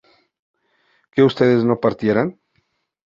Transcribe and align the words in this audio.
que 1.11 1.21
ustedes 1.21 1.63
no 1.63 1.79
partieran 1.83 2.27